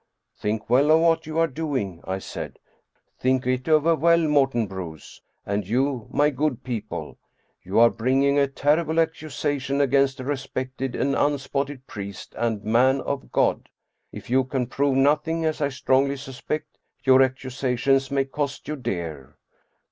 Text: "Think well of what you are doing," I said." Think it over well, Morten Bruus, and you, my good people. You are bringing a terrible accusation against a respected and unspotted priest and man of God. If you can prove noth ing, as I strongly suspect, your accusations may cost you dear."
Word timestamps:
"Think 0.41 0.67
well 0.67 0.89
of 0.89 0.99
what 0.99 1.27
you 1.27 1.37
are 1.37 1.45
doing," 1.45 2.01
I 2.05 2.17
said." 2.17 2.57
Think 3.19 3.45
it 3.45 3.69
over 3.69 3.93
well, 3.93 4.17
Morten 4.27 4.65
Bruus, 4.65 5.21
and 5.45 5.67
you, 5.67 6.07
my 6.09 6.31
good 6.31 6.63
people. 6.63 7.19
You 7.61 7.79
are 7.79 7.91
bringing 7.91 8.39
a 8.39 8.47
terrible 8.47 8.99
accusation 8.99 9.79
against 9.79 10.19
a 10.19 10.23
respected 10.23 10.95
and 10.95 11.13
unspotted 11.13 11.85
priest 11.85 12.33
and 12.35 12.63
man 12.63 12.99
of 13.01 13.31
God. 13.31 13.69
If 14.11 14.27
you 14.27 14.43
can 14.43 14.65
prove 14.65 14.95
noth 14.97 15.27
ing, 15.27 15.45
as 15.45 15.61
I 15.61 15.69
strongly 15.69 16.17
suspect, 16.17 16.79
your 17.03 17.21
accusations 17.21 18.09
may 18.09 18.25
cost 18.25 18.67
you 18.67 18.77
dear." 18.77 19.37